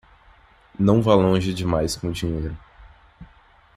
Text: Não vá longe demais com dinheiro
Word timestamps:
Não 0.79 0.99
vá 0.99 1.13
longe 1.13 1.53
demais 1.53 1.95
com 1.95 2.11
dinheiro 2.11 2.57